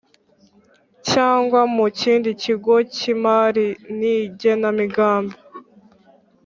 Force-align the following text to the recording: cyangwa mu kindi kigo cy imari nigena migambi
cyangwa 1.09 1.59
mu 1.75 1.85
kindi 1.99 2.29
kigo 2.41 2.75
cy 2.95 3.01
imari 3.13 3.67
nigena 3.97 4.67
migambi 4.77 5.35